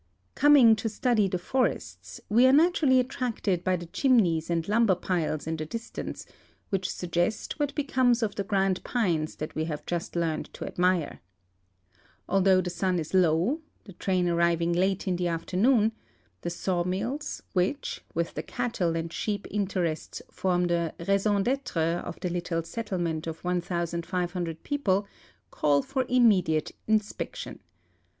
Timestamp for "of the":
8.23-8.43, 22.03-22.29